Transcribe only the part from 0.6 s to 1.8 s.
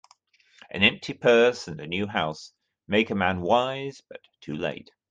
An empty purse, and